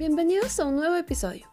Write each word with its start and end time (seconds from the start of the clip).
Bienvenidos 0.00 0.58
a 0.58 0.64
un 0.64 0.76
nuevo 0.76 0.96
episodio. 0.96 1.46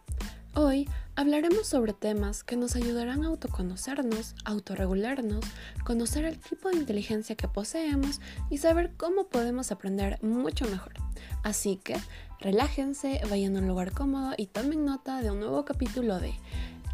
Hoy 0.54 0.88
hablaremos 1.16 1.66
sobre 1.66 1.92
temas 1.92 2.44
que 2.44 2.56
nos 2.56 2.76
ayudarán 2.76 3.22
a 3.22 3.26
autoconocernos, 3.26 4.34
autorregularnos, 4.46 5.44
conocer 5.84 6.24
el 6.24 6.38
tipo 6.38 6.70
de 6.70 6.78
inteligencia 6.78 7.36
que 7.36 7.46
poseemos 7.46 8.22
y 8.48 8.56
saber 8.56 8.94
cómo 8.96 9.26
podemos 9.26 9.70
aprender 9.70 10.18
mucho 10.22 10.64
mejor. 10.64 10.94
Así 11.42 11.76
que 11.76 11.98
relájense, 12.40 13.20
vayan 13.28 13.54
a 13.54 13.58
un 13.58 13.68
lugar 13.68 13.92
cómodo 13.92 14.32
y 14.38 14.46
tomen 14.46 14.86
nota 14.86 15.20
de 15.20 15.30
un 15.30 15.40
nuevo 15.40 15.66
capítulo 15.66 16.18
de 16.18 16.32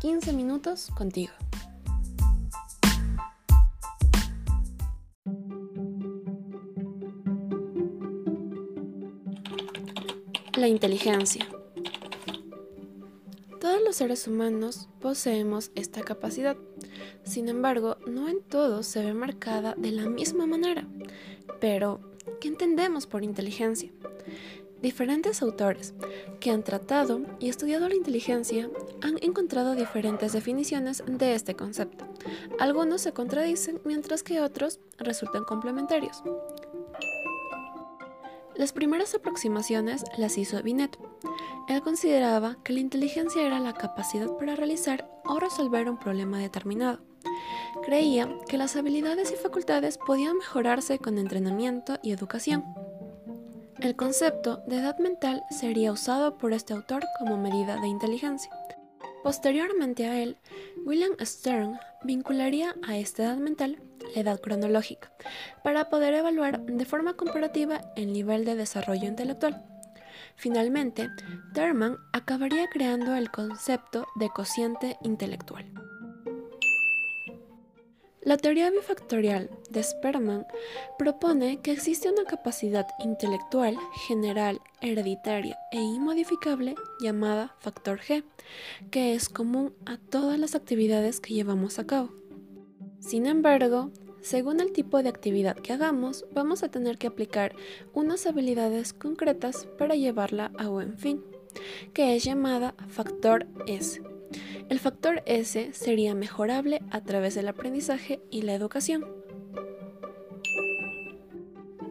15 0.01 0.33
minutos 0.33 0.91
contigo. 0.97 1.35
La 10.57 10.69
inteligencia. 10.69 11.49
Todos 13.61 13.83
los 13.83 13.97
seres 13.97 14.29
humanos 14.29 14.89
poseemos 15.01 15.73
esta 15.75 16.03
capacidad. 16.03 16.57
Sin 17.25 17.49
embargo, 17.49 17.97
no 18.07 18.29
en 18.29 18.41
todos 18.41 18.87
se 18.87 19.05
ve 19.05 19.15
marcada 19.15 19.75
de 19.77 19.91
la 19.91 20.09
misma 20.09 20.47
manera. 20.47 20.87
Pero, 21.61 21.99
¿qué 22.41 22.47
entendemos 22.47 23.09
por 23.09 23.25
inteligencia? 23.25 23.91
Diferentes 24.81 25.43
autores 25.43 25.93
que 26.39 26.51
han 26.51 26.63
tratado 26.63 27.23
y 27.41 27.49
estudiado 27.49 27.89
la 27.89 27.97
inteligencia 27.97 28.71
han 29.03 29.17
encontrado 29.23 29.75
diferentes 29.75 30.35
definiciones 30.35 31.03
de 31.07 31.35
este 31.35 31.55
concepto. 31.55 32.05
Algunos 32.61 33.01
se 33.01 33.13
contradicen 33.13 33.81
mientras 33.85 34.23
que 34.23 34.41
otros 34.41 34.79
resultan 34.99 35.45
complementarios. 35.45 36.23
Las 38.57 38.73
primeras 38.73 39.15
aproximaciones 39.15 40.05
las 40.17 40.39
hizo 40.39 40.63
Binet. 40.63 40.97
Él 41.69 41.83
consideraba 41.83 42.57
que 42.63 42.73
la 42.73 42.81
inteligencia 42.81 43.43
era 43.43 43.59
la 43.59 43.73
capacidad 43.73 44.29
para 44.39 44.55
realizar 44.55 45.09
o 45.25 45.41
resolver 45.41 45.91
un 45.91 45.99
problema 45.99 46.39
determinado. 46.39 47.01
Creía 47.85 48.29
que 48.49 48.57
las 48.57 48.77
habilidades 48.77 49.33
y 49.33 49.37
facultades 49.37 49.99
podían 49.99 50.39
mejorarse 50.39 50.99
con 50.99 51.19
entrenamiento 51.19 51.99
y 52.03 52.13
educación. 52.13 52.65
El 53.81 53.97
concepto 53.97 54.63
de 54.69 54.79
edad 54.79 54.99
mental 54.99 55.43
sería 55.51 55.91
usado 55.91 56.39
por 56.39 56.53
este 56.53 56.75
autor 56.75 57.05
como 57.19 57.37
medida 57.37 57.81
de 57.81 57.89
inteligencia. 57.89 58.51
Posteriormente 59.25 60.07
a 60.07 60.21
él, 60.23 60.37
William 60.85 61.13
Stern 61.19 61.79
vincularía 62.05 62.75
a 62.87 62.99
esta 62.99 63.23
edad 63.25 63.39
mental 63.39 63.83
la 64.15 64.21
edad 64.21 64.39
cronológica, 64.39 65.11
para 65.65 65.89
poder 65.89 66.13
evaluar 66.13 66.61
de 66.61 66.85
forma 66.85 67.15
comparativa 67.15 67.81
el 67.97 68.13
nivel 68.13 68.45
de 68.45 68.55
desarrollo 68.55 69.09
intelectual. 69.09 69.65
Finalmente, 70.37 71.09
Terman 71.55 71.97
acabaría 72.13 72.69
creando 72.69 73.17
el 73.17 73.31
concepto 73.31 74.07
de 74.17 74.29
cociente 74.29 74.99
intelectual. 75.03 75.73
La 78.25 78.39
teoría 78.39 78.71
bifactorial 78.71 79.51
de 79.69 79.83
Sperman 79.83 80.47
propone 80.99 81.61
que 81.61 81.73
existe 81.73 82.11
una 82.11 82.25
capacidad 82.25 82.87
intelectual 82.99 83.77
general, 84.07 84.63
hereditaria 84.81 85.59
e 85.71 85.83
inmodificable 85.83 86.75
llamada 87.01 87.55
factor 87.59 88.01
G, 88.01 88.25
que 88.91 89.15
es 89.15 89.29
común 89.29 89.75
a 89.85 89.99
todas 89.99 90.39
las 90.39 90.55
actividades 90.55 91.21
que 91.21 91.35
llevamos 91.35 91.79
a 91.79 91.87
cabo. 91.87 92.15
Sin 92.99 93.27
embargo, 93.27 93.91
según 94.23 94.61
el 94.61 94.73
tipo 94.73 95.03
de 95.03 95.11
actividad 95.11 95.57
que 95.57 95.75
hagamos, 95.75 96.25
vamos 96.33 96.63
a 96.63 96.71
tener 96.71 96.97
que 96.97 97.09
aplicar 97.09 97.55
unas 97.93 98.27
habilidades 98.27 98.95
concretas 98.95 99.69
para 99.77 99.97
llevarla 99.97 100.51
a 100.57 100.69
buen 100.69 100.97
fin, 100.97 101.23
que 101.93 102.17
es 102.17 102.25
llamada 102.25 102.75
factor 102.89 103.47
S. 103.67 104.01
El 104.69 104.79
factor 104.79 105.23
S 105.27 105.73
sería 105.73 106.15
mejorable 106.15 106.81
a 106.91 107.03
través 107.03 107.35
del 107.35 107.49
aprendizaje 107.49 108.21
y 108.31 108.43
la 108.43 108.55
educación. 108.55 109.05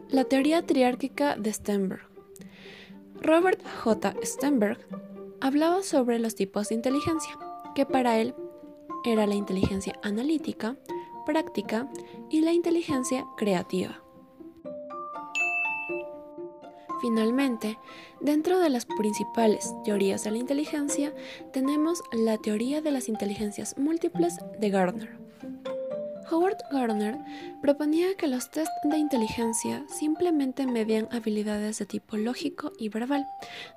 La 0.08 0.24
teoría 0.24 0.64
triárquica 0.64 1.36
de 1.36 1.52
Stenberg. 1.52 2.02
Robert 3.20 3.60
J. 3.82 4.14
Stenberg 4.22 4.78
hablaba 5.40 5.82
sobre 5.82 6.18
los 6.18 6.34
tipos 6.34 6.68
de 6.68 6.74
inteligencia, 6.74 7.38
que 7.74 7.86
para 7.86 8.18
él 8.18 8.34
era 9.04 9.26
la 9.26 9.34
inteligencia 9.34 9.98
analítica, 10.02 10.76
práctica 11.26 11.90
y 12.30 12.42
la 12.42 12.52
inteligencia 12.52 13.26
creativa. 13.36 14.03
Finalmente, 17.00 17.78
dentro 18.20 18.58
de 18.60 18.70
las 18.70 18.86
principales 18.86 19.74
teorías 19.84 20.24
de 20.24 20.30
la 20.30 20.38
inteligencia 20.38 21.14
tenemos 21.52 22.02
la 22.12 22.38
teoría 22.38 22.80
de 22.80 22.90
las 22.90 23.08
inteligencias 23.08 23.76
múltiples 23.78 24.36
de 24.58 24.70
Gardner. 24.70 25.24
Howard 26.30 26.56
Gardner 26.72 27.18
proponía 27.60 28.14
que 28.16 28.26
los 28.26 28.50
test 28.50 28.70
de 28.84 28.98
inteligencia 28.98 29.84
simplemente 29.88 30.66
medían 30.66 31.08
habilidades 31.12 31.78
de 31.78 31.86
tipo 31.86 32.16
lógico 32.16 32.72
y 32.78 32.88
verbal, 32.88 33.26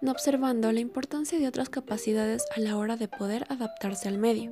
no 0.01 0.11
observando 0.11 0.71
la 0.71 0.79
importancia 0.79 1.39
de 1.39 1.47
otras 1.47 1.69
capacidades 1.69 2.45
a 2.55 2.59
la 2.59 2.77
hora 2.77 2.95
de 2.95 3.07
poder 3.07 3.45
adaptarse 3.49 4.07
al 4.07 4.17
medio. 4.17 4.51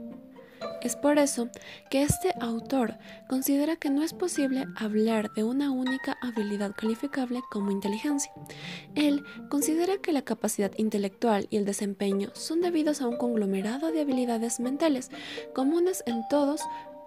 Es 0.82 0.96
por 0.96 1.18
eso 1.18 1.50
que 1.90 2.04
este 2.04 2.34
autor 2.40 2.98
considera 3.28 3.76
que 3.76 3.90
no 3.90 4.04
es 4.04 4.14
posible 4.14 4.66
hablar 4.76 5.32
de 5.34 5.44
una 5.44 5.72
única 5.72 6.18
habilidad 6.22 6.74
calificable 6.76 7.42
como 7.50 7.72
inteligencia. 7.72 8.32
Él 8.96 9.24
considera 9.50 9.98
que 9.98 10.14
la 10.14 10.24
capacidad 10.24 10.72
intelectual 10.78 11.48
y 11.50 11.58
el 11.58 11.66
desempeño 11.66 12.30
son 12.34 12.62
debidos 12.62 13.02
a 13.02 13.08
un 13.08 13.18
conglomerado 13.18 13.92
de 13.92 14.02
habilidades 14.02 14.60
mentales 14.60 15.10
comunes 15.54 16.04
en 16.06 16.28
todos 16.30 16.62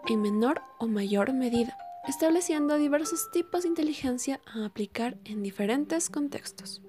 en 0.08 0.22
menor 0.22 0.62
o 0.78 0.86
mayor 0.86 1.32
medida, 1.32 1.76
estableciendo 2.06 2.76
diversos 2.78 3.30
tipos 3.30 3.62
de 3.62 3.68
inteligencia 3.68 4.40
a 4.46 4.64
aplicar 4.64 5.18
en 5.24 5.42
diferentes 5.42 6.08
contextos. 6.08 6.82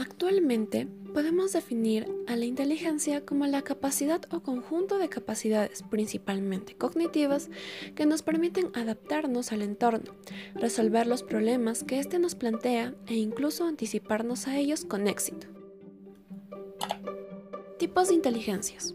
Actualmente, 0.00 0.88
podemos 1.12 1.52
definir 1.52 2.06
a 2.26 2.34
la 2.34 2.46
inteligencia 2.46 3.26
como 3.26 3.46
la 3.46 3.60
capacidad 3.60 4.22
o 4.32 4.40
conjunto 4.40 4.96
de 4.96 5.10
capacidades, 5.10 5.82
principalmente 5.82 6.74
cognitivas, 6.74 7.50
que 7.94 8.06
nos 8.06 8.22
permiten 8.22 8.70
adaptarnos 8.72 9.52
al 9.52 9.60
entorno, 9.60 10.14
resolver 10.54 11.06
los 11.06 11.22
problemas 11.22 11.84
que 11.84 11.98
éste 11.98 12.18
nos 12.18 12.34
plantea 12.34 12.94
e 13.08 13.16
incluso 13.16 13.66
anticiparnos 13.66 14.46
a 14.46 14.56
ellos 14.56 14.86
con 14.86 15.06
éxito. 15.06 15.48
Tipos 17.78 18.08
de 18.08 18.14
inteligencias. 18.14 18.94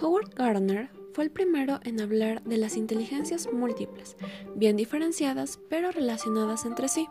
Howard 0.00 0.36
Gardner 0.36 0.88
fue 1.14 1.24
el 1.24 1.32
primero 1.32 1.80
en 1.82 2.00
hablar 2.00 2.44
de 2.44 2.58
las 2.58 2.76
inteligencias 2.76 3.52
múltiples, 3.52 4.16
bien 4.54 4.76
diferenciadas 4.76 5.58
pero 5.68 5.90
relacionadas 5.90 6.64
entre 6.64 6.86
sí. 6.86 7.08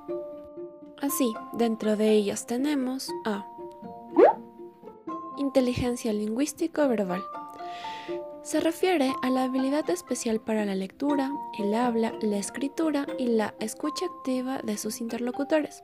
Así, 1.02 1.34
dentro 1.54 1.96
de 1.96 2.12
ellas 2.12 2.46
tenemos 2.46 3.10
a 3.26 3.46
inteligencia 5.38 6.12
lingüístico-verbal. 6.12 7.24
Se 8.42 8.60
refiere 8.60 9.14
a 9.22 9.30
la 9.30 9.44
habilidad 9.44 9.90
especial 9.90 10.42
para 10.42 10.66
la 10.66 10.76
lectura, 10.76 11.32
el 11.58 11.74
habla, 11.74 12.14
la 12.22 12.38
escritura 12.38 13.06
y 13.18 13.28
la 13.28 13.54
escucha 13.60 14.06
activa 14.06 14.60
de 14.64 14.78
sus 14.78 15.02
interlocutores. 15.02 15.84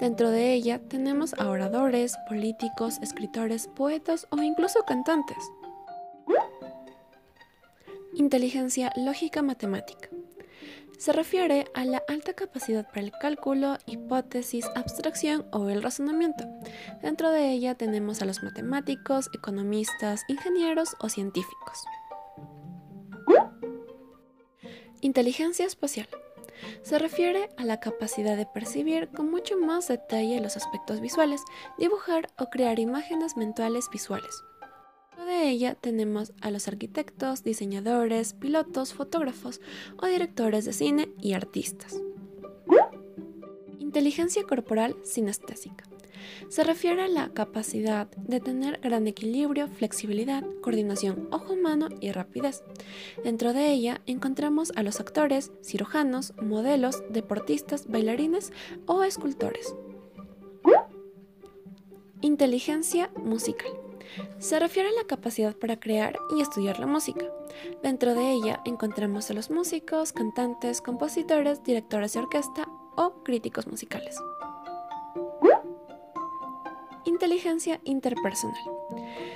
Dentro 0.00 0.30
de 0.30 0.52
ella 0.52 0.80
tenemos 0.88 1.32
a 1.34 1.48
oradores, 1.48 2.16
políticos, 2.28 2.98
escritores, 3.02 3.68
poetas 3.68 4.26
o 4.30 4.42
incluso 4.42 4.84
cantantes. 4.84 5.38
Inteligencia 8.14 8.92
lógica 8.96 9.40
matemática. 9.40 10.08
Se 11.02 11.12
refiere 11.12 11.64
a 11.74 11.84
la 11.84 12.00
alta 12.06 12.32
capacidad 12.32 12.86
para 12.86 13.00
el 13.00 13.10
cálculo, 13.10 13.76
hipótesis, 13.86 14.64
abstracción 14.76 15.44
o 15.50 15.68
el 15.68 15.82
razonamiento. 15.82 16.44
Dentro 17.02 17.32
de 17.32 17.50
ella 17.50 17.74
tenemos 17.74 18.22
a 18.22 18.24
los 18.24 18.44
matemáticos, 18.44 19.28
economistas, 19.34 20.22
ingenieros 20.28 20.94
o 21.00 21.08
científicos. 21.08 21.84
Inteligencia 25.00 25.66
espacial. 25.66 26.06
Se 26.82 27.00
refiere 27.00 27.48
a 27.56 27.64
la 27.64 27.80
capacidad 27.80 28.36
de 28.36 28.46
percibir 28.46 29.08
con 29.08 29.28
mucho 29.28 29.58
más 29.58 29.88
detalle 29.88 30.40
los 30.40 30.56
aspectos 30.56 31.00
visuales, 31.00 31.42
dibujar 31.78 32.28
o 32.38 32.46
crear 32.46 32.78
imágenes 32.78 33.36
mentales 33.36 33.90
visuales 33.90 34.44
de 35.18 35.48
ella 35.48 35.74
tenemos 35.74 36.32
a 36.40 36.50
los 36.50 36.68
arquitectos, 36.68 37.44
diseñadores, 37.44 38.34
pilotos, 38.34 38.94
fotógrafos 38.94 39.60
o 40.00 40.06
directores 40.06 40.64
de 40.64 40.72
cine 40.72 41.08
y 41.20 41.34
artistas. 41.34 42.00
Inteligencia 43.78 44.42
corporal 44.44 44.96
sinestésica. 45.04 45.84
Se 46.48 46.64
refiere 46.64 47.02
a 47.02 47.08
la 47.08 47.28
capacidad 47.30 48.08
de 48.10 48.40
tener 48.40 48.80
gran 48.80 49.06
equilibrio, 49.06 49.68
flexibilidad, 49.68 50.44
coordinación 50.60 51.28
ojo-mano 51.30 51.88
y 52.00 52.12
rapidez. 52.12 52.62
Dentro 53.24 53.52
de 53.52 53.70
ella 53.70 54.00
encontramos 54.06 54.72
a 54.76 54.82
los 54.82 55.00
actores, 55.00 55.52
cirujanos, 55.62 56.34
modelos, 56.40 57.02
deportistas, 57.10 57.86
bailarines 57.86 58.52
o 58.86 59.02
escultores. 59.02 59.74
Inteligencia 62.20 63.10
musical. 63.16 63.72
Se 64.38 64.58
refiere 64.58 64.88
a 64.88 64.92
la 64.92 65.06
capacidad 65.06 65.54
para 65.56 65.78
crear 65.78 66.18
y 66.36 66.40
estudiar 66.40 66.78
la 66.78 66.86
música. 66.86 67.26
Dentro 67.82 68.14
de 68.14 68.32
ella 68.32 68.60
encontramos 68.64 69.30
a 69.30 69.34
los 69.34 69.50
músicos, 69.50 70.12
cantantes, 70.12 70.80
compositores, 70.80 71.62
directores 71.62 72.12
de 72.12 72.20
orquesta 72.20 72.68
o 72.96 73.22
críticos 73.22 73.66
musicales. 73.66 74.16
Inteligencia 77.04 77.80
interpersonal. 77.84 78.62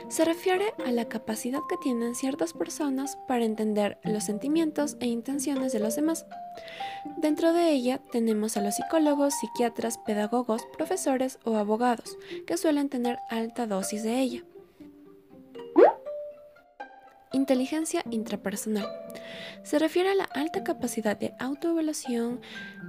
Se 0.09 0.25
refiere 0.25 0.73
a 0.85 0.93
la 0.93 1.09
capacidad 1.09 1.61
que 1.69 1.77
tienen 1.77 2.15
ciertas 2.15 2.53
personas 2.53 3.19
para 3.27 3.45
entender 3.45 3.99
los 4.05 4.25
sentimientos 4.25 4.97
e 5.01 5.07
intenciones 5.07 5.73
de 5.73 5.81
los 5.81 5.97
demás. 5.97 6.27
Dentro 7.17 7.53
de 7.53 7.71
ella 7.71 8.01
tenemos 8.13 8.57
a 8.57 8.63
los 8.63 8.77
psicólogos, 8.77 9.35
psiquiatras, 9.35 9.99
pedagogos, 9.99 10.65
profesores 10.77 11.39
o 11.45 11.57
abogados, 11.57 12.17
que 12.47 12.57
suelen 12.57 12.89
tener 12.89 13.19
alta 13.31 13.67
dosis 13.67 14.03
de 14.03 14.21
ella. 14.21 14.45
Inteligencia 17.47 18.03
intrapersonal. 18.11 18.89
Se 19.63 19.79
refiere 19.79 20.11
a 20.11 20.17
la 20.17 20.25
alta 20.25 20.65
capacidad 20.65 21.17
de 21.17 21.33
autoevaluación, 21.39 22.41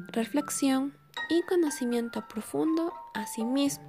reflexión 0.07 0.97
y 1.29 1.43
conocimiento 1.43 2.27
profundo 2.27 2.91
a 3.13 3.27
sí 3.27 3.45
mismo. 3.45 3.85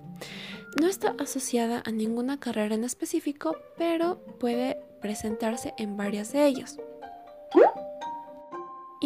No 0.78 0.86
está 0.86 1.14
asociada 1.18 1.82
a 1.86 1.90
ninguna 1.90 2.38
carrera 2.38 2.74
en 2.74 2.84
específico, 2.84 3.56
pero 3.78 4.22
puede 4.38 4.76
presentarse 5.00 5.72
en 5.78 5.96
varias 5.96 6.32
de 6.34 6.44
ellas. 6.44 6.76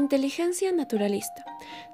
Inteligencia 0.02 0.72
naturalista. 0.72 1.44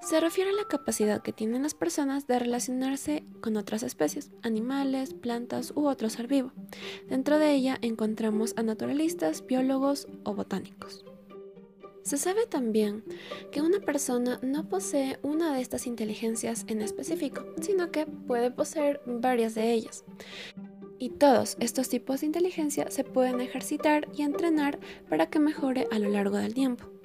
Se 0.00 0.18
refiere 0.18 0.48
a 0.48 0.54
la 0.54 0.64
capacidad 0.64 1.20
que 1.20 1.34
tienen 1.34 1.62
las 1.62 1.74
personas 1.74 2.26
de 2.26 2.38
relacionarse 2.38 3.22
con 3.42 3.58
otras 3.58 3.82
especies, 3.82 4.30
animales, 4.42 5.12
plantas 5.12 5.74
u 5.76 5.86
otro 5.86 6.08
ser 6.08 6.26
vivo. 6.26 6.50
Dentro 7.10 7.38
de 7.38 7.52
ella 7.52 7.76
encontramos 7.82 8.54
a 8.56 8.62
naturalistas, 8.62 9.44
biólogos 9.44 10.08
o 10.24 10.34
botánicos. 10.34 11.04
Se 12.02 12.16
sabe 12.16 12.46
también 12.46 13.04
que 13.52 13.60
una 13.60 13.78
persona 13.78 14.40
no 14.42 14.70
posee 14.70 15.18
una 15.22 15.54
de 15.54 15.60
estas 15.60 15.86
inteligencias 15.86 16.64
en 16.66 16.80
específico, 16.80 17.44
sino 17.60 17.90
que 17.90 18.06
puede 18.06 18.50
poseer 18.50 19.02
varias 19.04 19.54
de 19.54 19.70
ellas. 19.70 20.02
Y 20.98 21.10
todos 21.10 21.58
estos 21.60 21.90
tipos 21.90 22.20
de 22.20 22.26
inteligencia 22.26 22.90
se 22.90 23.04
pueden 23.04 23.42
ejercitar 23.42 24.08
y 24.16 24.22
entrenar 24.22 24.80
para 25.10 25.26
que 25.26 25.40
mejore 25.40 25.86
a 25.92 25.98
lo 25.98 26.08
largo 26.08 26.38
del 26.38 26.54
tiempo. 26.54 26.97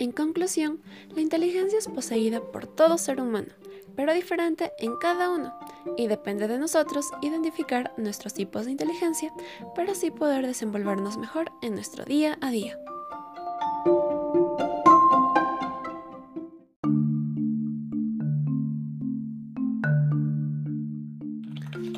En 0.00 0.12
conclusión, 0.12 0.80
la 1.14 1.20
inteligencia 1.20 1.76
es 1.76 1.88
poseída 1.88 2.40
por 2.40 2.68
todo 2.68 2.98
ser 2.98 3.20
humano, 3.20 3.48
pero 3.96 4.14
diferente 4.14 4.70
en 4.78 4.96
cada 4.96 5.28
uno, 5.28 5.52
y 5.96 6.06
depende 6.06 6.46
de 6.46 6.56
nosotros 6.56 7.06
identificar 7.20 7.92
nuestros 7.96 8.32
tipos 8.32 8.64
de 8.64 8.70
inteligencia 8.70 9.32
para 9.74 9.92
así 9.92 10.12
poder 10.12 10.46
desenvolvernos 10.46 11.18
mejor 11.18 11.50
en 11.62 11.74
nuestro 11.74 12.04
día 12.04 12.38
a 12.40 12.50
día. 12.52 12.78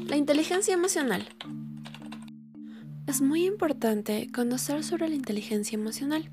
La 0.07 0.17
inteligencia 0.17 0.73
emocional. 0.73 1.29
Es 3.07 3.21
muy 3.21 3.45
importante 3.45 4.31
conocer 4.33 4.85
sobre 4.85 5.11
la 5.11 5.17
inteligencia 5.17 5.77
emocional, 5.77 6.31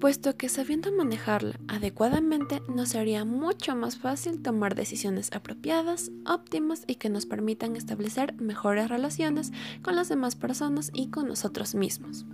puesto 0.00 0.36
que 0.36 0.48
sabiendo 0.48 0.92
manejarla 0.92 1.58
adecuadamente 1.68 2.62
nos 2.68 2.94
haría 2.94 3.24
mucho 3.24 3.74
más 3.76 3.98
fácil 3.98 4.42
tomar 4.42 4.74
decisiones 4.74 5.30
apropiadas, 5.32 6.10
óptimas 6.26 6.84
y 6.86 6.96
que 6.96 7.10
nos 7.10 7.26
permitan 7.26 7.76
establecer 7.76 8.34
mejores 8.34 8.88
relaciones 8.88 9.52
con 9.82 9.96
las 9.96 10.08
demás 10.08 10.36
personas 10.36 10.90
y 10.94 11.08
con 11.08 11.28
nosotros 11.28 11.74
mismos. 11.74 12.26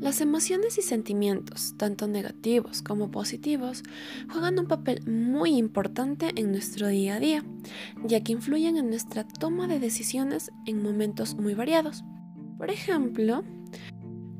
Las 0.00 0.22
emociones 0.22 0.78
y 0.78 0.82
sentimientos, 0.82 1.74
tanto 1.76 2.08
negativos 2.08 2.80
como 2.80 3.10
positivos, 3.10 3.82
juegan 4.32 4.58
un 4.58 4.66
papel 4.66 5.06
muy 5.06 5.58
importante 5.58 6.32
en 6.36 6.52
nuestro 6.52 6.88
día 6.88 7.16
a 7.16 7.20
día, 7.20 7.44
ya 8.04 8.22
que 8.22 8.32
influyen 8.32 8.78
en 8.78 8.88
nuestra 8.88 9.24
toma 9.24 9.68
de 9.68 9.78
decisiones 9.78 10.52
en 10.64 10.82
momentos 10.82 11.34
muy 11.34 11.52
variados. 11.52 12.02
Por 12.56 12.70
ejemplo, 12.70 13.44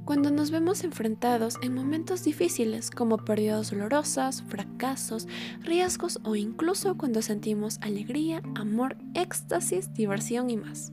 cuando 0.05 0.31
nos 0.31 0.51
vemos 0.51 0.85
enfrentados 0.85 1.57
en 1.63 1.75
momentos 1.75 2.25
difíciles 2.25 2.91
como 2.91 3.19
pérdidas 3.19 3.71
dolorosas, 3.71 4.43
fracasos, 4.49 5.29
riesgos 5.63 6.19
o 6.25 6.37
incluso 6.37 6.97
cuando 6.97 7.23
sentimos 7.23 7.79
alegría, 7.81 8.43
amor, 8.55 8.97
éxtasis, 9.15 9.93
diversión 9.95 10.51
y 10.51 10.57
más. 10.57 10.93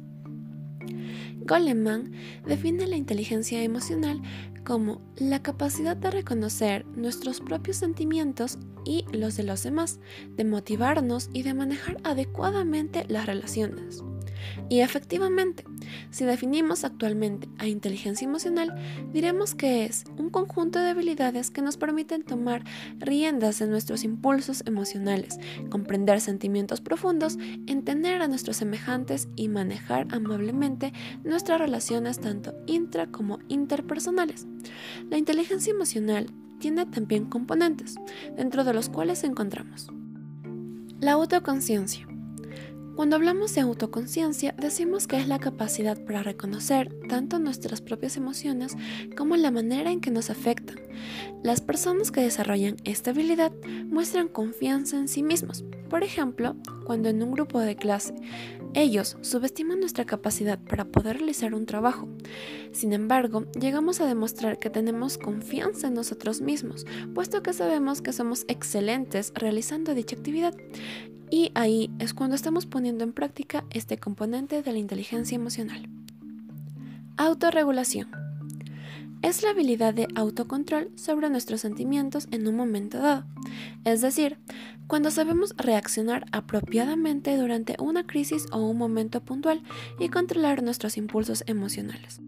Goleman 1.48 2.12
define 2.46 2.88
la 2.88 2.98
inteligencia 2.98 3.64
emocional 3.64 4.22
como 4.66 5.02
la 5.16 5.42
capacidad 5.42 5.96
de 5.96 6.12
reconocer 6.12 6.86
nuestros 6.88 7.40
propios 7.40 7.78
sentimientos 7.78 8.60
y 8.84 9.06
los 9.14 9.38
de 9.38 9.44
los 9.44 9.64
demás, 9.64 10.00
de 10.36 10.44
motivarnos 10.44 11.30
y 11.34 11.44
de 11.44 11.54
manejar 11.54 11.98
adecuadamente 12.04 13.06
las 13.08 13.26
relaciones. 13.26 14.04
Y 14.70 14.82
efectivamente, 14.82 15.64
si 16.12 16.26
definimos 16.26 16.84
actualmente 16.84 17.48
a 17.58 17.68
inteligencia 17.68 18.26
emocional, 18.26 18.76
diremos 19.14 19.56
que 19.56 19.86
es 19.86 20.06
un 20.18 20.30
conjunto 20.30 20.80
de 20.80 20.90
habilidades 20.90 21.52
que 21.52 21.62
nos 21.62 21.78
permiten 21.78 22.24
tomar 22.24 22.64
riendas 23.00 23.60
de 23.60 23.68
nuestros 23.68 24.04
impulsos 24.04 24.64
emocionales, 24.66 25.40
comprender 25.70 26.22
sentimientos 26.22 26.82
profundos, 26.82 27.38
entender 27.68 28.22
a 28.22 28.28
nuestros 28.28 28.58
semejantes 28.58 29.28
y 29.36 29.48
manejar 29.48 30.08
amablemente 30.12 30.94
nuestras 31.24 31.60
relaciones 31.60 32.20
tanto 32.20 32.54
intra 32.66 33.08
como 33.08 33.40
interpersonales. 33.48 34.48
La 35.10 35.18
inteligencia 35.18 35.72
emocional 35.72 36.28
tiene 36.60 36.86
también 36.86 37.26
componentes, 37.26 37.96
dentro 38.36 38.64
de 38.64 38.74
los 38.74 38.90
cuales 38.90 39.24
encontramos 39.24 39.90
la 41.00 41.12
autoconciencia 41.12 42.08
cuando 42.98 43.16
hablamos 43.16 43.54
de 43.54 43.62
autoconciencia, 43.62 44.56
decimos 44.58 45.06
que 45.06 45.18
es 45.18 45.28
la 45.28 45.38
capacidad 45.38 46.04
para 46.04 46.24
reconocer 46.24 46.92
tanto 47.08 47.38
nuestras 47.38 47.80
propias 47.80 48.18
emociones 48.18 48.76
como 49.16 49.38
la 49.38 49.52
manera 49.52 49.92
en 49.92 50.02
que 50.02 50.10
nos 50.10 50.32
afectan. 50.32 50.80
Las 51.44 51.62
personas 51.62 52.10
que 52.10 52.22
desarrollan 52.22 52.78
esta 52.86 53.12
habilidad 53.12 53.52
muestran 53.86 54.28
confianza 54.28 54.98
en 54.98 55.08
sí 55.10 55.22
mismos. 55.22 55.64
Por 55.92 56.02
ejemplo, 56.02 56.56
cuando 56.88 57.10
en 57.10 57.22
un 57.22 57.34
grupo 57.34 57.60
de 57.60 57.76
clase 57.76 58.16
ellos 58.74 59.18
subestiman 59.22 59.80
nuestra 59.80 60.06
capacidad 60.06 60.60
para 60.60 60.86
poder 60.86 61.18
realizar 61.18 61.54
un 61.54 61.66
trabajo. 61.66 62.08
Sin 62.72 62.94
embargo, 62.94 63.46
llegamos 63.60 64.02
a 64.02 64.06
demostrar 64.06 64.60
que 64.60 64.70
tenemos 64.70 65.18
confianza 65.18 65.88
en 65.88 65.94
nosotros 65.94 66.42
mismos, 66.42 66.86
puesto 67.14 67.42
que 67.44 67.54
sabemos 67.54 68.02
que 68.02 68.14
somos 68.14 68.46
excelentes 68.48 69.32
realizando 69.36 69.96
dicha 69.96 70.16
actividad. 70.16 70.56
Y 71.30 71.52
ahí 71.56 71.92
es 72.00 72.14
cuando 72.14 72.36
estamos 72.36 72.66
poniendo 72.66 73.04
en 73.04 73.14
práctica 73.14 73.66
este 73.72 73.98
componente 73.98 74.62
de 74.62 74.72
la 74.72 74.80
inteligencia 74.80 75.36
emocional. 75.36 75.90
Autorregulación. 77.18 78.27
Es 79.22 79.44
la 79.44 79.50
habilidad 79.50 79.94
de 79.94 80.08
autocontrol 80.16 80.92
sobre 80.96 81.30
nuestros 81.30 81.62
sentimientos 81.62 82.28
en 82.32 82.48
un 82.48 82.56
momento 82.56 83.00
dado. 83.00 83.26
Es 83.84 84.02
decir, 84.02 84.38
cuando 84.88 85.12
sabemos 85.12 85.56
reaccionar 85.58 86.26
apropiadamente 86.32 87.36
durante 87.36 87.76
una 87.80 88.06
crisis 88.06 88.46
o 88.52 88.60
un 88.60 88.78
momento 88.78 89.24
puntual 89.24 89.64
y 90.00 90.10
controlar 90.10 90.64
nuestros 90.64 90.98
impulsos 90.98 91.44
emocionales. 91.48 92.22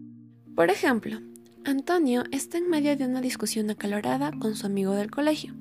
Por 0.56 0.68
ejemplo, 0.68 1.20
Antonio 1.64 2.24
está 2.32 2.58
en 2.58 2.68
medio 2.68 2.96
de 2.96 3.06
una 3.06 3.20
discusión 3.20 3.70
acalorada 3.70 4.32
con 4.32 4.56
su 4.56 4.66
amigo 4.66 4.94
del 4.94 5.10
colegio. 5.10 5.54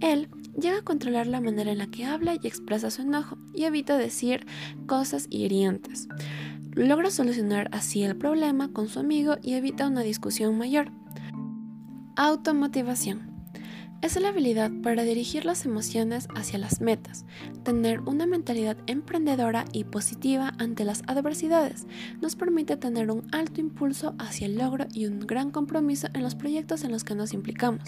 Él 0.00 0.28
llega 0.58 0.78
a 0.78 0.82
controlar 0.82 1.26
la 1.26 1.40
manera 1.40 1.72
en 1.72 1.78
la 1.78 1.86
que 1.88 2.04
habla 2.04 2.34
y 2.34 2.46
expresa 2.46 2.90
su 2.90 3.02
enojo 3.02 3.38
y 3.54 3.64
evita 3.64 3.98
decir 3.98 4.46
cosas 4.86 5.26
hirientes. 5.30 6.08
Logra 6.74 7.10
solucionar 7.10 7.68
así 7.72 8.02
el 8.02 8.16
problema 8.16 8.72
con 8.72 8.88
su 8.88 8.98
amigo 8.98 9.36
y 9.42 9.54
evita 9.54 9.86
una 9.86 10.00
discusión 10.00 10.56
mayor. 10.56 10.90
Automotivación. 12.16 13.30
Es 14.00 14.18
la 14.20 14.30
habilidad 14.30 14.70
para 14.82 15.04
dirigir 15.04 15.44
las 15.44 15.66
emociones 15.66 16.28
hacia 16.34 16.58
las 16.58 16.80
metas, 16.80 17.24
tener 17.62 18.00
una 18.00 18.26
mentalidad 18.26 18.76
emprendedora 18.86 19.66
y 19.72 19.84
positiva 19.84 20.54
ante 20.58 20.84
las 20.84 21.02
adversidades. 21.06 21.86
Nos 22.20 22.36
permite 22.36 22.76
tener 22.78 23.10
un 23.10 23.26
alto 23.32 23.60
impulso 23.60 24.14
hacia 24.18 24.46
el 24.46 24.56
logro 24.56 24.86
y 24.92 25.06
un 25.06 25.20
gran 25.20 25.50
compromiso 25.50 26.08
en 26.14 26.22
los 26.22 26.34
proyectos 26.34 26.84
en 26.84 26.90
los 26.90 27.04
que 27.04 27.14
nos 27.14 27.34
implicamos. 27.34 27.84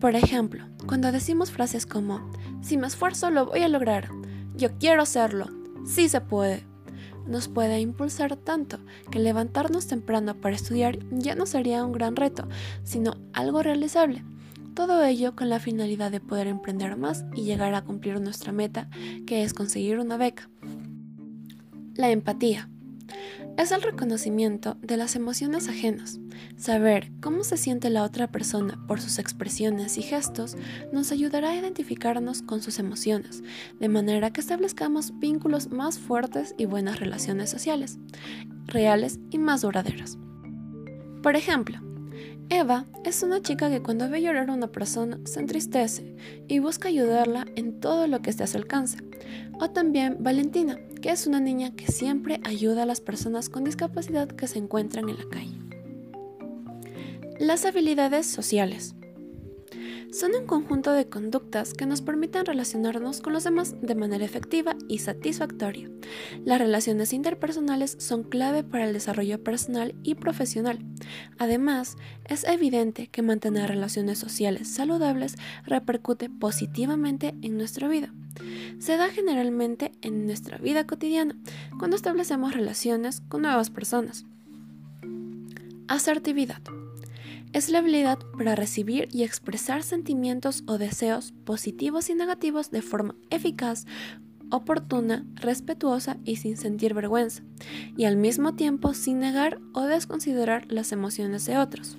Por 0.00 0.16
ejemplo, 0.16 0.66
cuando 0.86 1.12
decimos 1.12 1.52
frases 1.52 1.86
como, 1.86 2.30
si 2.60 2.76
me 2.76 2.88
esfuerzo 2.88 3.30
lo 3.30 3.46
voy 3.46 3.60
a 3.60 3.68
lograr, 3.68 4.10
yo 4.54 4.76
quiero 4.76 5.02
hacerlo, 5.02 5.46
sí 5.86 6.10
se 6.10 6.20
puede, 6.20 6.66
nos 7.26 7.48
puede 7.48 7.80
impulsar 7.80 8.36
tanto 8.36 8.78
que 9.10 9.18
levantarnos 9.18 9.86
temprano 9.86 10.34
para 10.34 10.56
estudiar 10.56 10.98
ya 11.10 11.34
no 11.34 11.46
sería 11.46 11.84
un 11.84 11.92
gran 11.92 12.16
reto, 12.16 12.48
sino 12.84 13.16
algo 13.32 13.62
realizable. 13.62 14.22
Todo 14.74 15.04
ello 15.04 15.36
con 15.36 15.50
la 15.50 15.60
finalidad 15.60 16.10
de 16.10 16.20
poder 16.20 16.46
emprender 16.46 16.96
más 16.96 17.24
y 17.34 17.42
llegar 17.42 17.74
a 17.74 17.82
cumplir 17.82 18.20
nuestra 18.20 18.52
meta, 18.52 18.88
que 19.26 19.42
es 19.42 19.52
conseguir 19.52 19.98
una 19.98 20.16
beca. 20.16 20.48
La 21.94 22.10
empatía. 22.10 22.70
Es 23.56 23.70
el 23.70 23.82
reconocimiento 23.82 24.76
de 24.80 24.96
las 24.96 25.14
emociones 25.14 25.68
ajenas. 25.68 26.18
Saber 26.56 27.12
cómo 27.20 27.44
se 27.44 27.56
siente 27.56 27.90
la 27.90 28.02
otra 28.02 28.28
persona 28.28 28.82
por 28.86 29.00
sus 29.00 29.18
expresiones 29.18 29.98
y 29.98 30.02
gestos 30.02 30.56
nos 30.92 31.12
ayudará 31.12 31.50
a 31.50 31.56
identificarnos 31.56 32.42
con 32.42 32.62
sus 32.62 32.78
emociones, 32.78 33.42
de 33.78 33.88
manera 33.88 34.32
que 34.32 34.40
establezcamos 34.40 35.18
vínculos 35.18 35.70
más 35.70 35.98
fuertes 35.98 36.54
y 36.56 36.64
buenas 36.64 36.98
relaciones 36.98 37.50
sociales, 37.50 37.98
reales 38.66 39.18
y 39.30 39.38
más 39.38 39.62
duraderas. 39.62 40.18
Por 41.22 41.36
ejemplo, 41.36 41.78
Eva 42.48 42.86
es 43.04 43.22
una 43.22 43.40
chica 43.40 43.70
que 43.70 43.82
cuando 43.82 44.08
ve 44.10 44.20
llorar 44.20 44.50
a 44.50 44.52
una 44.52 44.66
persona 44.66 45.18
se 45.24 45.40
entristece 45.40 46.14
y 46.48 46.58
busca 46.58 46.88
ayudarla 46.88 47.46
en 47.56 47.80
todo 47.80 48.06
lo 48.06 48.20
que 48.20 48.30
esté 48.30 48.44
a 48.44 48.46
su 48.46 48.58
alcance. 48.58 48.98
O 49.58 49.70
también 49.70 50.18
Valentina, 50.20 50.78
que 51.00 51.10
es 51.10 51.26
una 51.26 51.40
niña 51.40 51.74
que 51.74 51.86
siempre 51.90 52.40
ayuda 52.44 52.82
a 52.82 52.86
las 52.86 53.00
personas 53.00 53.48
con 53.48 53.64
discapacidad 53.64 54.28
que 54.28 54.46
se 54.46 54.58
encuentran 54.58 55.08
en 55.08 55.16
la 55.16 55.28
calle. 55.30 55.58
Las 57.38 57.64
habilidades 57.64 58.26
sociales 58.26 58.94
son 60.12 60.34
un 60.38 60.46
conjunto 60.46 60.92
de 60.92 61.08
conductas 61.08 61.72
que 61.72 61.86
nos 61.86 62.02
permiten 62.02 62.44
relacionarnos 62.44 63.22
con 63.22 63.32
los 63.32 63.44
demás 63.44 63.74
de 63.80 63.94
manera 63.94 64.24
efectiva 64.24 64.76
y 64.86 64.98
satisfactoria. 64.98 65.90
Las 66.44 66.60
relaciones 66.60 67.14
interpersonales 67.14 67.96
son 67.98 68.22
clave 68.22 68.62
para 68.62 68.84
el 68.84 68.92
desarrollo 68.92 69.42
personal 69.42 69.94
y 70.02 70.14
profesional. 70.14 70.78
Además, 71.38 71.96
es 72.26 72.44
evidente 72.44 73.08
que 73.08 73.22
mantener 73.22 73.70
relaciones 73.70 74.18
sociales 74.18 74.68
saludables 74.68 75.36
repercute 75.64 76.28
positivamente 76.28 77.34
en 77.40 77.56
nuestra 77.56 77.88
vida. 77.88 78.12
Se 78.78 78.98
da 78.98 79.08
generalmente 79.08 79.92
en 80.02 80.26
nuestra 80.26 80.58
vida 80.58 80.86
cotidiana, 80.86 81.36
cuando 81.78 81.96
establecemos 81.96 82.52
relaciones 82.52 83.22
con 83.28 83.42
nuevas 83.42 83.70
personas. 83.70 84.26
Asertividad 85.88 86.62
es 87.52 87.68
la 87.68 87.78
habilidad 87.78 88.18
para 88.36 88.54
recibir 88.54 89.08
y 89.12 89.22
expresar 89.24 89.82
sentimientos 89.82 90.64
o 90.66 90.78
deseos 90.78 91.32
positivos 91.44 92.08
y 92.08 92.14
negativos 92.14 92.70
de 92.70 92.82
forma 92.82 93.14
eficaz, 93.30 93.86
oportuna, 94.50 95.26
respetuosa 95.34 96.18
y 96.24 96.36
sin 96.36 96.56
sentir 96.56 96.94
vergüenza, 96.94 97.42
y 97.96 98.04
al 98.04 98.16
mismo 98.16 98.54
tiempo 98.54 98.94
sin 98.94 99.18
negar 99.18 99.60
o 99.74 99.82
desconsiderar 99.82 100.70
las 100.70 100.92
emociones 100.92 101.44
de 101.46 101.58
otros. 101.58 101.98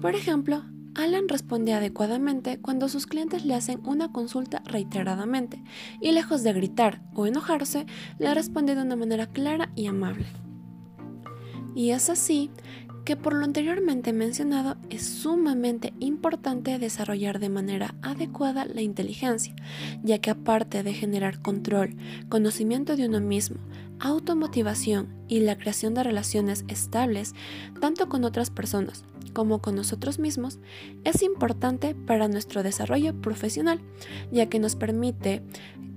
Por 0.00 0.14
ejemplo, 0.14 0.64
Alan 0.94 1.28
responde 1.28 1.72
adecuadamente 1.72 2.60
cuando 2.60 2.88
sus 2.88 3.06
clientes 3.06 3.44
le 3.44 3.54
hacen 3.54 3.80
una 3.84 4.10
consulta 4.12 4.62
reiteradamente 4.64 5.62
y 6.00 6.12
lejos 6.12 6.42
de 6.42 6.52
gritar 6.52 7.02
o 7.14 7.26
enojarse, 7.26 7.86
le 8.18 8.34
responde 8.34 8.74
de 8.74 8.82
una 8.82 8.96
manera 8.96 9.26
clara 9.26 9.70
y 9.76 9.86
amable. 9.86 10.26
Y 11.74 11.90
es 11.90 12.10
así 12.10 12.50
que 13.10 13.16
por 13.16 13.34
lo 13.34 13.44
anteriormente 13.44 14.12
mencionado 14.12 14.76
es 14.88 15.04
sumamente 15.04 15.92
importante 15.98 16.78
desarrollar 16.78 17.40
de 17.40 17.48
manera 17.48 17.96
adecuada 18.02 18.66
la 18.66 18.82
inteligencia, 18.82 19.52
ya 20.04 20.20
que 20.20 20.30
aparte 20.30 20.84
de 20.84 20.94
generar 20.94 21.42
control, 21.42 21.96
conocimiento 22.28 22.94
de 22.94 23.06
uno 23.06 23.18
mismo, 23.18 23.56
automotivación 23.98 25.08
y 25.26 25.40
la 25.40 25.58
creación 25.58 25.92
de 25.94 26.04
relaciones 26.04 26.64
estables, 26.68 27.34
tanto 27.80 28.08
con 28.08 28.22
otras 28.22 28.50
personas 28.50 29.02
como 29.32 29.60
con 29.60 29.74
nosotros 29.74 30.20
mismos, 30.20 30.60
es 31.02 31.24
importante 31.24 31.96
para 31.96 32.28
nuestro 32.28 32.62
desarrollo 32.62 33.20
profesional, 33.20 33.80
ya 34.30 34.46
que 34.46 34.60
nos 34.60 34.76
permite 34.76 35.42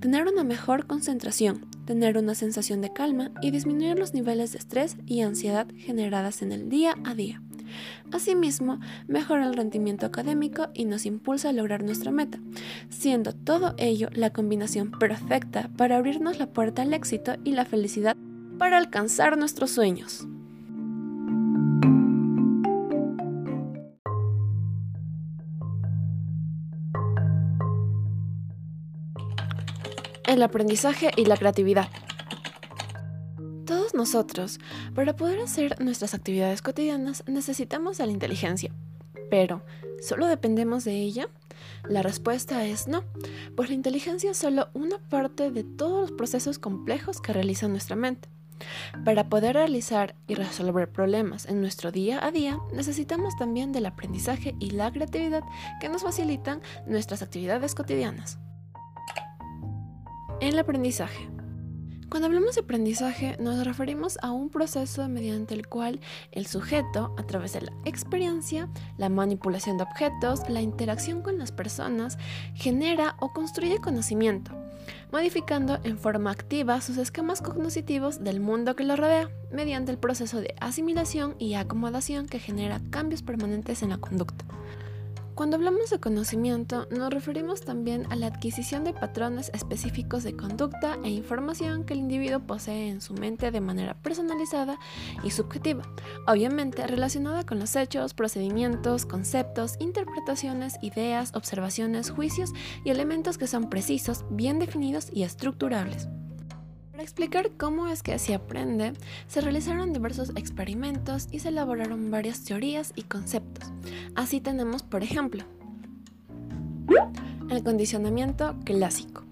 tener 0.00 0.26
una 0.26 0.42
mejor 0.42 0.88
concentración, 0.88 1.64
tener 1.84 2.18
una 2.18 2.34
sensación 2.34 2.80
de 2.80 2.92
calma 2.92 3.30
y 3.42 3.50
disminuir 3.50 3.98
los 3.98 4.14
niveles 4.14 4.52
de 4.52 4.58
estrés 4.58 4.96
y 5.06 5.22
ansiedad 5.22 5.66
generadas 5.76 6.42
en 6.42 6.52
el 6.52 6.68
día 6.68 6.94
a 7.04 7.14
día. 7.14 7.40
Asimismo, 8.12 8.78
mejora 9.08 9.46
el 9.46 9.54
rendimiento 9.54 10.06
académico 10.06 10.68
y 10.74 10.84
nos 10.84 11.06
impulsa 11.06 11.48
a 11.48 11.52
lograr 11.52 11.82
nuestra 11.82 12.12
meta, 12.12 12.38
siendo 12.88 13.32
todo 13.32 13.74
ello 13.78 14.08
la 14.12 14.30
combinación 14.30 14.90
perfecta 14.90 15.70
para 15.76 15.96
abrirnos 15.96 16.38
la 16.38 16.46
puerta 16.46 16.82
al 16.82 16.94
éxito 16.94 17.34
y 17.44 17.52
la 17.52 17.64
felicidad 17.64 18.16
para 18.58 18.78
alcanzar 18.78 19.36
nuestros 19.36 19.70
sueños. 19.70 20.26
El 30.34 30.42
aprendizaje 30.42 31.10
y 31.16 31.24
la 31.24 31.36
creatividad. 31.36 31.88
Todos 33.66 33.94
nosotros, 33.94 34.58
para 34.94 35.16
poder 35.16 35.40
hacer 35.40 35.80
nuestras 35.80 36.14
actividades 36.14 36.60
cotidianas, 36.60 37.24
necesitamos 37.26 37.98
de 37.98 38.06
la 38.06 38.12
inteligencia. 38.12 38.72
Pero, 39.30 39.62
¿solo 40.02 40.26
dependemos 40.26 40.84
de 40.84 40.96
ella? 40.96 41.28
La 41.88 42.02
respuesta 42.02 42.66
es 42.66 42.88
no, 42.88 43.04
pues 43.56 43.68
la 43.68 43.74
inteligencia 43.74 44.32
es 44.32 44.36
solo 44.36 44.68
una 44.74 44.98
parte 44.98 45.50
de 45.50 45.64
todos 45.64 46.02
los 46.02 46.12
procesos 46.12 46.58
complejos 46.58 47.20
que 47.20 47.32
realiza 47.32 47.68
nuestra 47.68 47.96
mente. 47.96 48.28
Para 49.04 49.28
poder 49.28 49.54
realizar 49.54 50.14
y 50.26 50.34
resolver 50.34 50.90
problemas 50.90 51.46
en 51.46 51.60
nuestro 51.60 51.90
día 51.90 52.24
a 52.24 52.30
día, 52.30 52.58
necesitamos 52.72 53.36
también 53.36 53.72
del 53.72 53.86
aprendizaje 53.86 54.54
y 54.60 54.70
la 54.70 54.92
creatividad 54.92 55.42
que 55.80 55.88
nos 55.88 56.02
facilitan 56.02 56.60
nuestras 56.86 57.22
actividades 57.22 57.74
cotidianas. 57.74 58.38
El 60.40 60.58
aprendizaje. 60.58 61.28
Cuando 62.10 62.26
hablamos 62.26 62.54
de 62.54 62.62
aprendizaje 62.62 63.36
nos 63.40 63.64
referimos 63.64 64.18
a 64.20 64.30
un 64.32 64.50
proceso 64.50 65.08
mediante 65.08 65.54
el 65.54 65.66
cual 65.68 66.00
el 66.32 66.46
sujeto, 66.46 67.14
a 67.16 67.22
través 67.24 67.54
de 67.54 67.62
la 67.62 67.72
experiencia, 67.84 68.68
la 68.98 69.08
manipulación 69.08 69.78
de 69.78 69.84
objetos, 69.84 70.48
la 70.48 70.60
interacción 70.60 71.22
con 71.22 71.38
las 71.38 71.52
personas, 71.52 72.18
genera 72.54 73.16
o 73.20 73.32
construye 73.32 73.80
conocimiento, 73.80 74.52
modificando 75.12 75.78
en 75.84 75.98
forma 75.98 76.30
activa 76.30 76.80
sus 76.80 76.98
esquemas 76.98 77.40
cognitivos 77.40 78.22
del 78.22 78.40
mundo 78.40 78.76
que 78.76 78.84
lo 78.84 78.96
rodea, 78.96 79.30
mediante 79.50 79.92
el 79.92 79.98
proceso 79.98 80.40
de 80.40 80.54
asimilación 80.60 81.36
y 81.38 81.54
acomodación 81.54 82.26
que 82.26 82.40
genera 82.40 82.80
cambios 82.90 83.22
permanentes 83.22 83.82
en 83.82 83.90
la 83.90 83.98
conducta. 83.98 84.44
Cuando 85.34 85.56
hablamos 85.56 85.90
de 85.90 85.98
conocimiento, 85.98 86.86
nos 86.92 87.12
referimos 87.12 87.62
también 87.62 88.06
a 88.10 88.14
la 88.14 88.28
adquisición 88.28 88.84
de 88.84 88.92
patrones 88.92 89.50
específicos 89.52 90.22
de 90.22 90.36
conducta 90.36 90.96
e 91.02 91.10
información 91.10 91.82
que 91.82 91.94
el 91.94 91.98
individuo 91.98 92.38
posee 92.38 92.88
en 92.88 93.00
su 93.00 93.14
mente 93.14 93.50
de 93.50 93.60
manera 93.60 93.94
personalizada 93.94 94.78
y 95.24 95.32
subjetiva, 95.32 95.82
obviamente 96.28 96.86
relacionada 96.86 97.44
con 97.44 97.58
los 97.58 97.74
hechos, 97.74 98.14
procedimientos, 98.14 99.06
conceptos, 99.06 99.74
interpretaciones, 99.80 100.76
ideas, 100.82 101.32
observaciones, 101.34 102.10
juicios 102.10 102.52
y 102.84 102.90
elementos 102.90 103.36
que 103.36 103.48
son 103.48 103.68
precisos, 103.68 104.24
bien 104.30 104.60
definidos 104.60 105.08
y 105.12 105.24
estructurables. 105.24 106.08
Para 106.94 107.02
explicar 107.02 107.50
cómo 107.56 107.88
es 107.88 108.04
que 108.04 108.16
se 108.20 108.34
aprende, 108.34 108.92
se 109.26 109.40
realizaron 109.40 109.92
diversos 109.92 110.30
experimentos 110.36 111.26
y 111.32 111.40
se 111.40 111.48
elaboraron 111.48 112.12
varias 112.12 112.44
teorías 112.44 112.92
y 112.94 113.02
conceptos. 113.02 113.72
Así 114.14 114.40
tenemos, 114.40 114.84
por 114.84 115.02
ejemplo, 115.02 115.42
el 117.50 117.64
condicionamiento 117.64 118.54
clásico. 118.64 119.24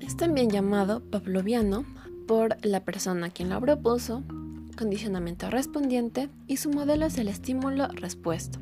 Es 0.00 0.16
también 0.16 0.48
llamado 0.48 1.02
pavloviano 1.02 1.84
por 2.26 2.56
la 2.64 2.80
persona 2.80 3.28
quien 3.28 3.50
lo 3.50 3.60
propuso, 3.60 4.22
condicionamiento 4.74 5.50
respondiente 5.50 6.30
y 6.46 6.56
su 6.56 6.70
modelo 6.70 7.04
es 7.04 7.18
el 7.18 7.28
estímulo-respuesta. 7.28 8.58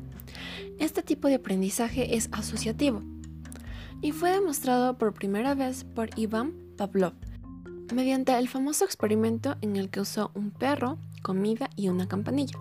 Este 0.79 1.01
tipo 1.01 1.29
de 1.29 1.35
aprendizaje 1.35 2.17
es 2.17 2.27
asociativo 2.33 3.03
y 4.01 4.11
fue 4.11 4.31
demostrado 4.31 4.97
por 4.97 5.13
primera 5.13 5.55
vez 5.55 5.85
por 5.85 6.09
Ivan 6.19 6.51
Pavlov 6.75 7.13
mediante 7.93 8.37
el 8.37 8.47
famoso 8.47 8.85
experimento 8.85 9.57
en 9.61 9.75
el 9.75 9.89
que 9.89 10.01
usó 10.01 10.31
un 10.33 10.51
perro, 10.51 10.97
comida 11.21 11.69
y 11.75 11.89
una 11.89 12.07
campanilla. 12.07 12.57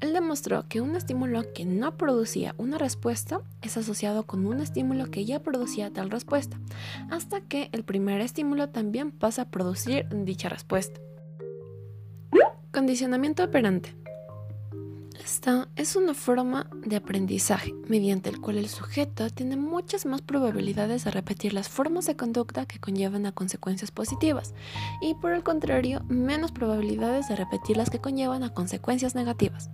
Él 0.00 0.12
demostró 0.12 0.68
que 0.68 0.80
un 0.80 0.96
estímulo 0.96 1.52
que 1.54 1.64
no 1.64 1.96
producía 1.96 2.54
una 2.58 2.78
respuesta 2.78 3.40
es 3.62 3.76
asociado 3.76 4.24
con 4.24 4.46
un 4.46 4.60
estímulo 4.60 5.10
que 5.10 5.24
ya 5.24 5.40
producía 5.40 5.90
tal 5.90 6.10
respuesta, 6.10 6.58
hasta 7.10 7.40
que 7.40 7.70
el 7.72 7.84
primer 7.84 8.20
estímulo 8.20 8.68
también 8.68 9.10
pasa 9.10 9.42
a 9.42 9.50
producir 9.50 10.06
dicha 10.10 10.48
respuesta. 10.48 11.00
Condicionamiento 12.72 13.44
operante. 13.44 13.94
Esta 15.24 15.68
es 15.74 15.96
una 15.96 16.12
forma 16.12 16.68
de 16.84 16.96
aprendizaje 16.96 17.72
mediante 17.88 18.28
el 18.28 18.42
cual 18.42 18.58
el 18.58 18.68
sujeto 18.68 19.30
tiene 19.30 19.56
muchas 19.56 20.04
más 20.04 20.20
probabilidades 20.20 21.04
de 21.04 21.10
repetir 21.10 21.54
las 21.54 21.70
formas 21.70 22.04
de 22.04 22.14
conducta 22.14 22.66
que 22.66 22.78
conllevan 22.78 23.24
a 23.24 23.32
consecuencias 23.32 23.90
positivas 23.90 24.52
y 25.00 25.14
por 25.14 25.32
el 25.32 25.42
contrario 25.42 26.04
menos 26.08 26.52
probabilidades 26.52 27.26
de 27.28 27.36
repetir 27.36 27.78
las 27.78 27.88
que 27.88 28.00
conllevan 28.00 28.42
a 28.42 28.52
consecuencias 28.52 29.14
negativas. 29.14 29.70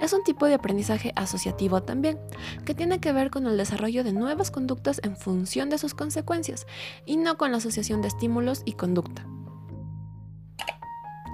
Es 0.00 0.12
un 0.12 0.22
tipo 0.22 0.46
de 0.46 0.54
aprendizaje 0.54 1.12
asociativo 1.16 1.82
también, 1.82 2.20
que 2.64 2.74
tiene 2.74 3.00
que 3.00 3.12
ver 3.12 3.30
con 3.30 3.48
el 3.48 3.56
desarrollo 3.56 4.04
de 4.04 4.12
nuevas 4.12 4.52
conductas 4.52 5.00
en 5.02 5.16
función 5.16 5.68
de 5.68 5.78
sus 5.78 5.94
consecuencias 5.94 6.64
y 7.04 7.16
no 7.16 7.36
con 7.38 7.50
la 7.50 7.56
asociación 7.56 8.02
de 8.02 8.08
estímulos 8.08 8.62
y 8.64 8.74
conducta. 8.74 9.26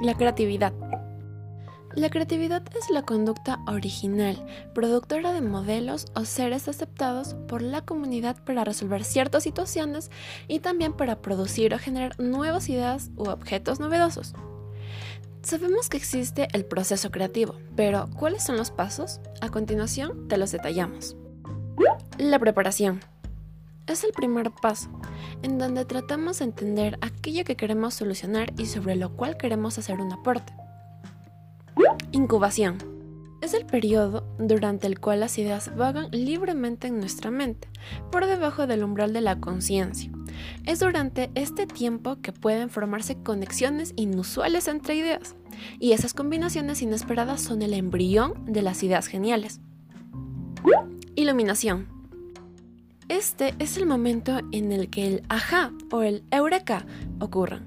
La 0.00 0.14
creatividad. 0.14 0.72
La 1.94 2.08
creatividad 2.08 2.62
es 2.74 2.88
la 2.88 3.02
conducta 3.02 3.60
original, 3.66 4.46
productora 4.74 5.34
de 5.34 5.42
modelos 5.42 6.06
o 6.14 6.24
seres 6.24 6.66
aceptados 6.66 7.34
por 7.48 7.60
la 7.60 7.82
comunidad 7.82 8.42
para 8.44 8.64
resolver 8.64 9.04
ciertas 9.04 9.42
situaciones 9.42 10.10
y 10.48 10.60
también 10.60 10.94
para 10.94 11.20
producir 11.20 11.74
o 11.74 11.78
generar 11.78 12.18
nuevas 12.18 12.70
ideas 12.70 13.10
u 13.16 13.28
objetos 13.28 13.78
novedosos. 13.78 14.32
Sabemos 15.42 15.90
que 15.90 15.98
existe 15.98 16.48
el 16.54 16.64
proceso 16.64 17.10
creativo, 17.10 17.56
pero 17.76 18.08
¿cuáles 18.18 18.42
son 18.42 18.56
los 18.56 18.70
pasos? 18.70 19.20
A 19.42 19.50
continuación 19.50 20.28
te 20.28 20.38
los 20.38 20.50
detallamos. 20.50 21.16
La 22.16 22.38
preparación. 22.38 23.00
Es 23.86 24.02
el 24.04 24.12
primer 24.12 24.50
paso, 24.50 24.88
en 25.42 25.58
donde 25.58 25.84
tratamos 25.84 26.38
de 26.38 26.46
entender 26.46 26.98
aquello 27.02 27.44
que 27.44 27.56
queremos 27.56 27.94
solucionar 27.94 28.54
y 28.56 28.64
sobre 28.64 28.96
lo 28.96 29.14
cual 29.14 29.36
queremos 29.36 29.76
hacer 29.76 30.00
un 30.00 30.12
aporte. 30.12 30.54
Incubación. 32.12 32.78
Es 33.40 33.54
el 33.54 33.66
periodo 33.66 34.24
durante 34.38 34.86
el 34.86 35.00
cual 35.00 35.20
las 35.20 35.36
ideas 35.38 35.74
vagan 35.76 36.08
libremente 36.12 36.86
en 36.86 36.98
nuestra 36.98 37.30
mente, 37.30 37.68
por 38.10 38.26
debajo 38.26 38.66
del 38.66 38.84
umbral 38.84 39.12
de 39.12 39.20
la 39.20 39.40
conciencia. 39.40 40.10
Es 40.64 40.80
durante 40.80 41.30
este 41.34 41.66
tiempo 41.66 42.20
que 42.20 42.32
pueden 42.32 42.70
formarse 42.70 43.16
conexiones 43.22 43.94
inusuales 43.96 44.68
entre 44.68 44.94
ideas, 44.94 45.34
y 45.80 45.92
esas 45.92 46.14
combinaciones 46.14 46.82
inesperadas 46.82 47.40
son 47.40 47.62
el 47.62 47.74
embrión 47.74 48.44
de 48.44 48.62
las 48.62 48.82
ideas 48.82 49.06
geniales. 49.06 49.60
Iluminación. 51.16 51.88
Este 53.08 53.54
es 53.58 53.76
el 53.76 53.86
momento 53.86 54.40
en 54.52 54.70
el 54.70 54.88
que 54.88 55.06
el 55.06 55.22
ajá 55.28 55.72
o 55.90 56.02
el 56.02 56.22
eureka 56.30 56.86
ocurran 57.18 57.66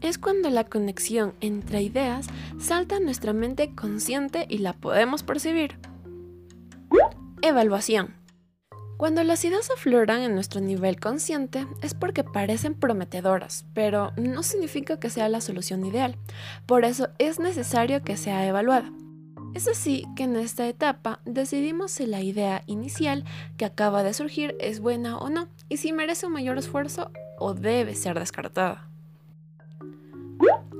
es 0.00 0.18
cuando 0.18 0.50
la 0.50 0.64
conexión 0.64 1.34
entre 1.40 1.82
ideas 1.82 2.26
salta 2.58 2.96
a 2.96 3.00
nuestra 3.00 3.32
mente 3.32 3.74
consciente 3.74 4.46
y 4.48 4.58
la 4.58 4.72
podemos 4.72 5.22
percibir. 5.22 5.78
Evaluación. 7.42 8.14
Cuando 8.96 9.22
las 9.24 9.44
ideas 9.44 9.70
afloran 9.70 10.22
en 10.22 10.34
nuestro 10.34 10.60
nivel 10.62 10.98
consciente 10.98 11.66
es 11.82 11.92
porque 11.92 12.24
parecen 12.24 12.74
prometedoras, 12.74 13.66
pero 13.74 14.12
no 14.16 14.42
significa 14.42 14.98
que 14.98 15.10
sea 15.10 15.28
la 15.28 15.42
solución 15.42 15.84
ideal. 15.84 16.16
Por 16.64 16.86
eso 16.86 17.08
es 17.18 17.38
necesario 17.38 18.02
que 18.02 18.16
sea 18.16 18.46
evaluada. 18.46 18.90
Es 19.54 19.68
así 19.68 20.06
que 20.16 20.24
en 20.24 20.36
esta 20.36 20.66
etapa 20.66 21.20
decidimos 21.26 21.90
si 21.90 22.06
la 22.06 22.22
idea 22.22 22.62
inicial 22.66 23.24
que 23.56 23.66
acaba 23.66 24.02
de 24.02 24.14
surgir 24.14 24.56
es 24.60 24.80
buena 24.80 25.18
o 25.18 25.28
no, 25.28 25.48
y 25.68 25.76
si 25.76 25.92
merece 25.92 26.26
un 26.26 26.32
mayor 26.32 26.56
esfuerzo 26.58 27.10
o 27.38 27.54
debe 27.54 27.94
ser 27.94 28.18
descartada. 28.18 28.90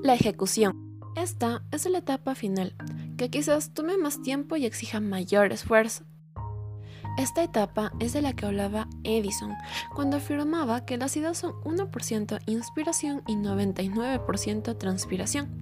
La 0.07 0.15
ejecución. 0.15 1.01
Esta 1.17 1.65
es 1.73 1.85
la 1.91 1.99
etapa 1.99 2.37
final, 2.37 2.77
que 3.19 3.29
quizás 3.29 3.75
tome 3.75 3.99
más 3.99 4.23
tiempo 4.23 4.55
y 4.55 4.65
exija 4.65 5.01
mayor 5.01 5.51
esfuerzo. 5.51 6.05
Esta 7.19 7.43
etapa 7.43 7.91
es 7.99 8.13
de 8.13 8.23
la 8.23 8.33
que 8.33 8.47
hablaba 8.47 8.87
Edison 9.03 9.57
cuando 9.97 10.19
afirmaba 10.19 10.85
que 10.85 10.97
las 10.97 11.17
ideas 11.17 11.39
son 11.39 11.55
1% 11.65 12.39
inspiración 12.47 13.25
y 13.27 13.35
99% 13.35 14.79
transpiración, 14.79 15.61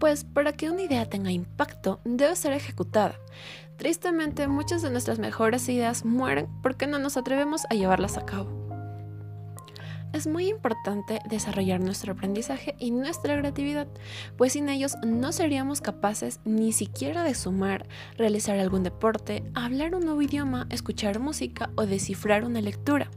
pues 0.00 0.24
para 0.24 0.54
que 0.54 0.70
una 0.70 0.82
idea 0.82 1.08
tenga 1.08 1.30
impacto 1.30 2.00
debe 2.04 2.34
ser 2.34 2.52
ejecutada. 2.52 3.14
Tristemente 3.76 4.48
muchas 4.48 4.82
de 4.82 4.90
nuestras 4.90 5.20
mejores 5.20 5.68
ideas 5.68 6.04
mueren 6.04 6.48
porque 6.64 6.88
no 6.88 6.98
nos 6.98 7.16
atrevemos 7.16 7.62
a 7.70 7.74
llevarlas 7.74 8.18
a 8.18 8.26
cabo 8.26 8.63
es 10.14 10.28
muy 10.28 10.48
importante 10.48 11.18
desarrollar 11.28 11.80
nuestro 11.80 12.12
aprendizaje 12.12 12.76
y 12.78 12.92
nuestra 12.92 13.36
creatividad, 13.36 13.88
pues 14.36 14.52
sin 14.52 14.68
ellos 14.68 14.96
no 15.04 15.32
seríamos 15.32 15.80
capaces 15.80 16.40
ni 16.44 16.72
siquiera 16.72 17.24
de 17.24 17.34
sumar, 17.34 17.88
realizar 18.16 18.58
algún 18.58 18.84
deporte, 18.84 19.42
hablar 19.54 19.94
un 19.94 20.04
nuevo 20.04 20.22
idioma, 20.22 20.68
escuchar 20.70 21.18
música 21.18 21.70
o 21.74 21.84
descifrar 21.84 22.44
una 22.44 22.60
lectura. 22.60 23.10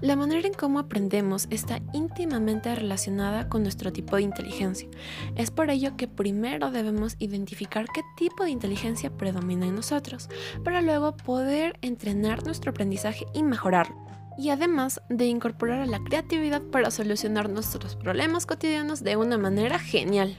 La 0.00 0.14
manera 0.14 0.46
en 0.46 0.54
cómo 0.54 0.78
aprendemos 0.78 1.48
está 1.50 1.80
íntimamente 1.92 2.72
relacionada 2.72 3.48
con 3.48 3.64
nuestro 3.64 3.92
tipo 3.92 4.14
de 4.14 4.22
inteligencia. 4.22 4.88
Es 5.34 5.50
por 5.50 5.70
ello 5.70 5.96
que 5.96 6.06
primero 6.06 6.70
debemos 6.70 7.16
identificar 7.18 7.86
qué 7.92 8.02
tipo 8.16 8.44
de 8.44 8.50
inteligencia 8.50 9.10
predomina 9.10 9.66
en 9.66 9.74
nosotros, 9.74 10.28
para 10.62 10.80
luego 10.80 11.16
poder 11.16 11.76
entrenar 11.82 12.44
nuestro 12.44 12.70
aprendizaje 12.70 13.26
y 13.34 13.42
mejorarlo 13.42 14.07
y 14.38 14.50
además 14.50 15.02
de 15.10 15.26
incorporar 15.26 15.80
a 15.80 15.86
la 15.86 15.98
creatividad 15.98 16.62
para 16.62 16.92
solucionar 16.92 17.50
nuestros 17.50 17.96
problemas 17.96 18.46
cotidianos 18.46 19.02
de 19.02 19.16
una 19.16 19.36
manera 19.36 19.80
genial. 19.80 20.38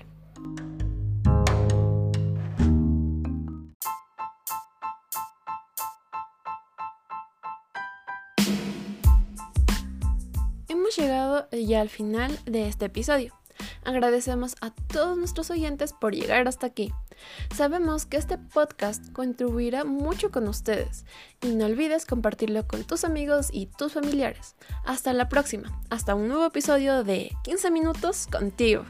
Hemos 10.69 10.95
llegado 10.97 11.49
ya 11.51 11.81
al 11.81 11.89
final 11.89 12.39
de 12.45 12.69
este 12.69 12.85
episodio. 12.85 13.33
Agradecemos 13.83 14.55
a 14.61 14.71
todos 14.71 15.17
nuestros 15.17 15.51
oyentes 15.51 15.91
por 15.91 16.15
llegar 16.15 16.47
hasta 16.47 16.67
aquí. 16.67 16.93
Sabemos 17.55 18.05
que 18.05 18.17
este 18.17 18.37
podcast 18.37 19.11
contribuirá 19.11 19.83
mucho 19.83 20.31
con 20.31 20.47
ustedes 20.47 21.05
y 21.41 21.49
no 21.49 21.65
olvides 21.65 22.05
compartirlo 22.05 22.67
con 22.67 22.83
tus 22.83 23.03
amigos 23.03 23.49
y 23.51 23.67
tus 23.67 23.93
familiares. 23.93 24.55
Hasta 24.85 25.13
la 25.13 25.29
próxima, 25.29 25.81
hasta 25.89 26.15
un 26.15 26.27
nuevo 26.27 26.45
episodio 26.45 27.03
de 27.03 27.31
15 27.43 27.71
minutos 27.71 28.27
contigo. 28.27 28.85